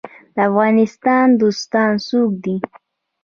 [0.35, 2.57] د افغانستان دوستان څوک دي؟